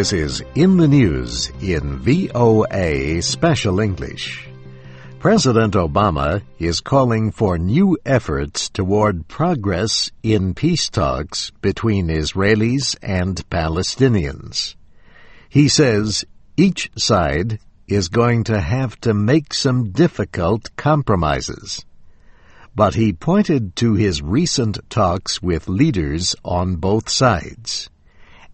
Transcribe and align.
This 0.00 0.14
is 0.14 0.42
In 0.54 0.78
the 0.78 0.88
News 0.88 1.52
in 1.60 1.98
VOA 1.98 3.20
Special 3.20 3.80
English. 3.80 4.48
President 5.18 5.74
Obama 5.74 6.40
is 6.58 6.80
calling 6.80 7.30
for 7.30 7.58
new 7.58 7.98
efforts 8.06 8.70
toward 8.70 9.28
progress 9.28 10.10
in 10.22 10.54
peace 10.54 10.88
talks 10.88 11.50
between 11.60 12.08
Israelis 12.08 12.96
and 13.02 13.46
Palestinians. 13.50 14.74
He 15.50 15.68
says 15.68 16.24
each 16.56 16.90
side 16.96 17.58
is 17.86 18.08
going 18.08 18.44
to 18.44 18.58
have 18.58 18.98
to 19.02 19.12
make 19.12 19.52
some 19.52 19.90
difficult 19.90 20.74
compromises. 20.76 21.84
But 22.74 22.94
he 22.94 23.12
pointed 23.12 23.76
to 23.76 23.96
his 23.96 24.22
recent 24.22 24.78
talks 24.88 25.42
with 25.42 25.68
leaders 25.68 26.34
on 26.42 26.76
both 26.76 27.10
sides. 27.10 27.90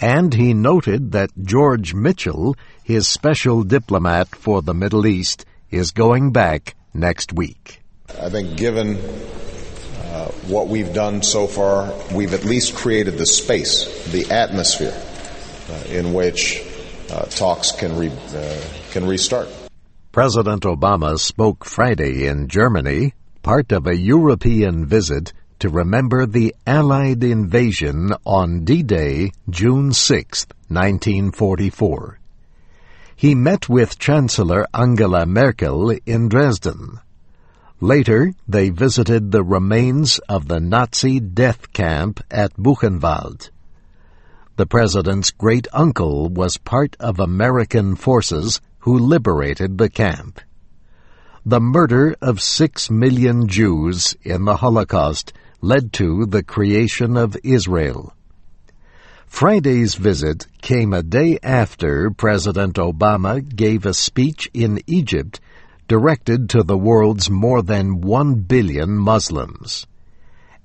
And 0.00 0.32
he 0.32 0.54
noted 0.54 1.12
that 1.12 1.30
George 1.42 1.92
Mitchell, 1.92 2.56
his 2.82 3.06
special 3.06 3.62
diplomat 3.62 4.34
for 4.34 4.62
the 4.62 4.72
Middle 4.72 5.06
East, 5.06 5.44
is 5.70 5.90
going 5.90 6.32
back 6.32 6.74
next 6.94 7.34
week. 7.34 7.82
I 8.18 8.30
think 8.30 8.56
given 8.56 8.96
uh, 8.96 10.28
what 10.48 10.68
we've 10.68 10.92
done 10.94 11.22
so 11.22 11.46
far, 11.46 11.92
we've 12.14 12.32
at 12.32 12.44
least 12.44 12.74
created 12.74 13.18
the 13.18 13.26
space, 13.26 14.10
the 14.10 14.30
atmosphere 14.30 14.98
uh, 15.70 15.84
in 15.90 16.14
which 16.14 16.62
uh, 17.10 17.24
talks 17.26 17.72
can 17.72 17.96
re, 17.96 18.08
uh, 18.08 18.60
can 18.92 19.06
restart. 19.06 19.48
President 20.12 20.62
Obama 20.62 21.18
spoke 21.18 21.64
Friday 21.64 22.26
in 22.26 22.48
Germany, 22.48 23.14
part 23.42 23.70
of 23.70 23.86
a 23.86 23.96
European 23.96 24.86
visit 24.86 25.32
to 25.60 25.68
remember 25.68 26.26
the 26.26 26.54
Allied 26.66 27.24
invasion 27.24 28.12
on 28.26 28.64
D-Day, 28.64 29.32
June 29.48 29.92
6, 29.92 30.46
1944 30.68 32.20
he 33.20 33.34
met 33.34 33.68
with 33.68 33.98
Chancellor 33.98 34.64
Angela 34.72 35.26
Merkel 35.26 35.90
in 36.06 36.30
Dresden. 36.30 37.00
Later, 37.78 38.32
they 38.48 38.70
visited 38.70 39.30
the 39.30 39.44
remains 39.44 40.18
of 40.20 40.48
the 40.48 40.58
Nazi 40.58 41.20
death 41.20 41.70
camp 41.74 42.24
at 42.30 42.56
Buchenwald. 42.56 43.50
The 44.56 44.64
president's 44.64 45.32
great 45.32 45.68
uncle 45.74 46.30
was 46.30 46.56
part 46.56 46.96
of 46.98 47.20
American 47.20 47.94
forces 47.94 48.62
who 48.78 48.98
liberated 48.98 49.76
the 49.76 49.90
camp. 49.90 50.40
The 51.44 51.60
murder 51.60 52.16
of 52.22 52.40
six 52.40 52.88
million 52.88 53.48
Jews 53.48 54.16
in 54.22 54.46
the 54.46 54.56
Holocaust 54.56 55.34
led 55.60 55.92
to 55.92 56.26
the 56.26 56.42
creation 56.42 57.16
of 57.16 57.36
Israel. 57.42 58.12
Friday's 59.26 59.94
visit 59.94 60.46
came 60.60 60.92
a 60.92 61.02
day 61.02 61.38
after 61.42 62.10
President 62.10 62.74
Obama 62.74 63.40
gave 63.54 63.86
a 63.86 63.94
speech 63.94 64.50
in 64.52 64.80
Egypt 64.86 65.40
directed 65.86 66.50
to 66.50 66.62
the 66.62 66.78
world's 66.78 67.30
more 67.30 67.62
than 67.62 68.00
one 68.00 68.34
billion 68.34 68.96
Muslims. 68.96 69.86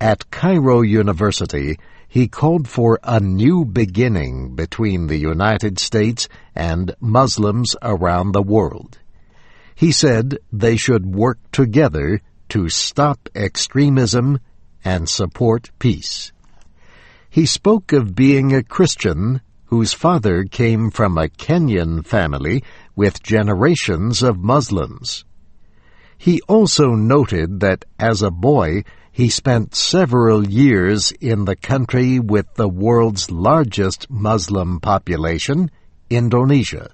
At 0.00 0.30
Cairo 0.30 0.82
University, 0.82 1.78
he 2.08 2.28
called 2.28 2.68
for 2.68 2.98
a 3.02 3.20
new 3.20 3.64
beginning 3.64 4.54
between 4.54 5.06
the 5.06 5.18
United 5.18 5.78
States 5.78 6.28
and 6.54 6.94
Muslims 7.00 7.76
around 7.82 8.32
the 8.32 8.42
world. 8.42 8.98
He 9.74 9.92
said 9.92 10.38
they 10.52 10.76
should 10.76 11.04
work 11.04 11.38
together 11.52 12.20
to 12.48 12.68
stop 12.68 13.28
extremism 13.34 14.38
and 14.86 15.08
support 15.08 15.68
peace. 15.80 16.30
He 17.28 17.44
spoke 17.44 17.92
of 17.92 18.14
being 18.14 18.54
a 18.54 18.62
Christian 18.62 19.40
whose 19.64 19.92
father 19.92 20.44
came 20.44 20.92
from 20.92 21.18
a 21.18 21.26
Kenyan 21.28 22.06
family 22.06 22.62
with 22.94 23.20
generations 23.20 24.22
of 24.22 24.38
Muslims. 24.38 25.24
He 26.16 26.40
also 26.42 26.90
noted 26.90 27.58
that 27.60 27.84
as 27.98 28.22
a 28.22 28.30
boy 28.30 28.84
he 29.10 29.28
spent 29.28 29.74
several 29.74 30.46
years 30.46 31.10
in 31.10 31.46
the 31.46 31.56
country 31.56 32.20
with 32.20 32.54
the 32.54 32.68
world's 32.68 33.28
largest 33.28 34.08
Muslim 34.08 34.78
population, 34.78 35.68
Indonesia. 36.08 36.92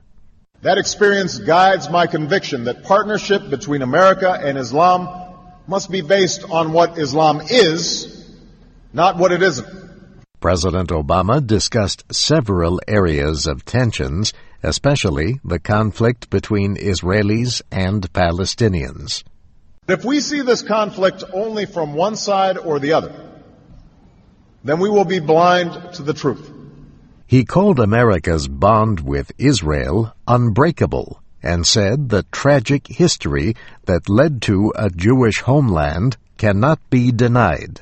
That 0.63 0.79
experience 0.79 1.39
guides 1.39 1.91
my 1.91 2.07
conviction 2.07 2.65
that 2.65 2.85
partnership 2.85 3.51
between 3.51 3.83
America 3.83 4.39
and 4.43 4.57
Islam 4.57 5.22
must 5.67 5.91
be 5.91 6.01
based 6.01 6.45
on 6.51 6.73
what 6.73 6.99
Islam 6.99 7.41
is, 7.41 8.29
not 8.93 9.17
what 9.17 9.33
it 9.33 9.43
isn't. 9.43 9.69
President 10.41 10.91
Obama 10.91 11.47
discussed 11.47 12.05
several 12.13 12.81
areas 12.89 13.47
of 13.47 13.65
tensions, 13.65 14.33
especially 14.63 15.41
the 15.45 15.61
conflict 15.61 16.31
between 16.31 16.77
Israelis 16.77 17.63
and 17.71 18.13
Palestinians. 18.13 19.23
If 19.89 20.05
we 20.05 20.21
see 20.21 20.43
this 20.43 20.63
conflict 20.63 21.23
only 21.33 21.67
from 21.67 21.95
one 21.95 22.17
side 22.17 22.59
or 22.59 22.81
the 22.81 22.95
other, 22.95 23.13
then 24.65 24.81
we 24.81 24.89
will 24.89 25.05
be 25.05 25.21
blind 25.21 25.95
to 25.95 26.03
the 26.03 26.15
truth. 26.15 26.51
He 27.27 27.45
called 27.45 27.79
America's 27.79 28.49
bond 28.49 29.01
with 29.01 29.33
Israel 29.39 30.13
unbreakable 30.27 31.22
and 31.43 31.67
said 31.67 32.09
the 32.09 32.23
tragic 32.31 32.87
history 32.87 33.55
that 33.87 34.09
led 34.09 34.41
to 34.43 34.73
a 34.77 34.91
Jewish 34.91 35.41
homeland 35.41 36.17
cannot 36.39 36.79
be 36.91 37.11
denied. 37.11 37.81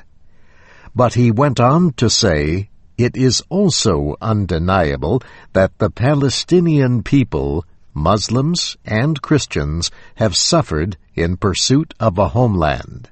But 0.95 1.13
he 1.13 1.31
went 1.31 1.59
on 1.59 1.93
to 1.93 2.09
say, 2.09 2.69
it 2.97 3.15
is 3.15 3.41
also 3.49 4.15
undeniable 4.21 5.23
that 5.53 5.77
the 5.77 5.89
Palestinian 5.89 7.01
people, 7.03 7.65
Muslims 7.93 8.77
and 8.85 9.21
Christians, 9.21 9.89
have 10.15 10.35
suffered 10.35 10.97
in 11.15 11.37
pursuit 11.37 11.93
of 11.99 12.17
a 12.17 12.29
homeland. 12.29 13.09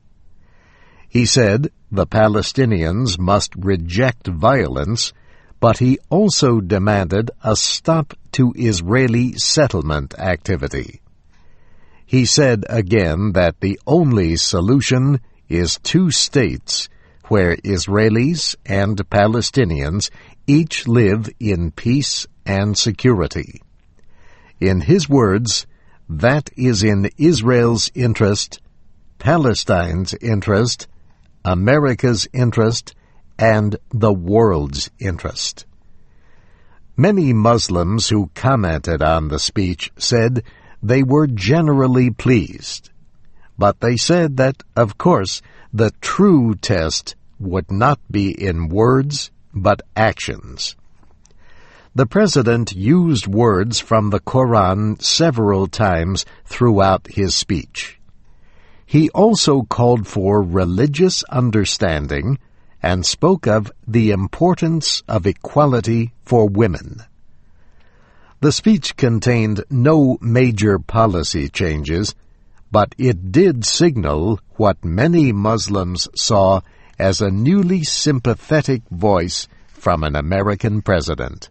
He 1.08 1.26
said 1.26 1.72
the 1.92 2.06
Palestinians 2.06 3.18
must 3.18 3.56
reject 3.56 4.28
violence, 4.28 5.12
but 5.60 5.80
he 5.80 5.98
also 6.10 6.62
demanded 6.62 7.32
a 7.44 7.56
stop 7.56 8.14
to 8.34 8.54
Israeli 8.56 9.34
settlement 9.34 10.18
activity. 10.20 11.02
He 12.06 12.26
said 12.26 12.66
again 12.70 13.34
that 13.34 13.60
the 13.60 13.80
only 13.86 14.36
solution 14.36 15.20
is 15.48 15.80
two 15.84 16.12
states 16.12 16.90
where 17.28 17.56
Israelis 17.58 18.56
and 18.66 18.98
Palestinians 19.10 20.10
each 20.48 20.88
live 20.88 21.30
in 21.40 21.72
peace 21.72 22.26
and 22.46 22.76
security. 22.78 23.62
In 24.60 24.82
his 24.82 25.08
words, 25.08 25.68
that 26.10 26.50
is 26.58 26.84
in 26.84 27.12
Israel's 27.18 27.92
interest, 27.94 28.60
Palestine's 29.20 30.16
interest, 30.16 30.88
America's 31.46 32.28
interest, 32.34 32.96
and 33.38 33.78
the 33.92 34.12
world's 34.12 34.90
interest. 35.00 35.66
Many 37.00 37.32
Muslims 37.32 38.10
who 38.10 38.30
commented 38.36 39.02
on 39.02 39.30
the 39.30 39.40
speech 39.40 39.90
said 39.96 40.44
they 40.84 41.02
were 41.02 41.28
generally 41.28 42.10
pleased. 42.10 42.90
But 43.58 43.80
they 43.80 43.96
said 43.96 44.36
that, 44.36 44.64
of 44.76 44.98
course, 44.98 45.42
the 45.74 45.94
true 46.02 46.56
test 46.56 47.16
would 47.40 47.72
not 47.72 48.02
be 48.12 48.32
in 48.32 48.68
words, 48.68 49.32
but 49.54 49.82
actions. 49.96 50.76
The 51.96 52.06
President 52.06 52.74
used 52.74 53.28
words 53.28 53.80
from 53.80 54.10
the 54.10 54.20
Koran 54.20 55.00
several 55.00 55.68
times 55.68 56.26
throughout 56.44 57.08
his 57.08 57.34
speech. 57.34 57.98
He 58.86 59.10
also 59.12 59.62
called 59.62 60.06
for 60.06 60.44
religious 60.44 61.24
understanding 61.32 62.40
and 62.82 63.06
spoke 63.06 63.48
of 63.48 63.72
the 63.88 64.12
importance 64.12 65.04
of 65.08 65.26
equality 65.26 66.14
for 66.24 66.48
women. 66.48 67.04
The 68.42 68.52
speech 68.52 68.96
contained 68.96 69.66
no 69.70 70.18
major 70.22 70.80
policy 70.80 71.50
changes, 71.50 72.16
but 72.72 72.96
it 72.98 73.32
did 73.32 73.66
signal 73.66 74.40
what 74.56 74.86
many 74.86 75.34
Muslims 75.34 76.08
saw 76.16 76.62
as 76.98 77.20
a 77.20 77.32
newly 77.32 77.84
sympathetic 77.84 78.84
voice 78.90 79.48
from 79.68 80.04
an 80.04 80.16
American 80.16 80.82
president. 80.82 81.50